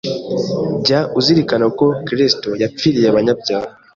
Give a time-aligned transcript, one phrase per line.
[0.85, 3.69] jya uzirikana ko Kristo yap riye abanyabyaha